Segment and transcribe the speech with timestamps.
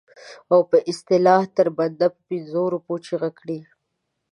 [0.53, 3.59] او په اصطلاح تر بنده په پنځو روپو چیغه کړي.